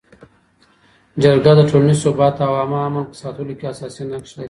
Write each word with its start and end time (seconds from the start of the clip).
جرګه 1.21 1.51
د 1.57 1.61
ټولنیز 1.69 1.97
ثبات 2.05 2.35
او 2.47 2.53
عامه 2.59 2.79
امن 2.87 3.05
په 3.09 3.15
ساتلو 3.21 3.53
کي 3.59 3.65
اساسي 3.73 4.03
نقش 4.11 4.31
لري. 4.33 4.39